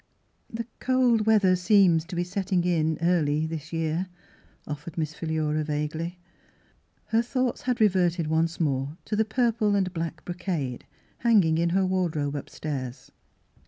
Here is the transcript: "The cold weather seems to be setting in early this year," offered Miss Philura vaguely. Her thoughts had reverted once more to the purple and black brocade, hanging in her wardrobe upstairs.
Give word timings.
"The 0.51 0.65
cold 0.79 1.27
weather 1.27 1.55
seems 1.55 2.05
to 2.05 2.15
be 2.15 2.23
setting 2.23 2.63
in 2.63 2.97
early 3.03 3.45
this 3.45 3.71
year," 3.71 4.07
offered 4.65 4.97
Miss 4.97 5.13
Philura 5.13 5.63
vaguely. 5.63 6.17
Her 7.09 7.21
thoughts 7.21 7.61
had 7.61 7.79
reverted 7.79 8.25
once 8.25 8.59
more 8.59 8.97
to 9.05 9.15
the 9.15 9.25
purple 9.25 9.75
and 9.75 9.93
black 9.93 10.25
brocade, 10.25 10.85
hanging 11.19 11.59
in 11.59 11.69
her 11.69 11.85
wardrobe 11.85 12.33
upstairs. 12.35 13.11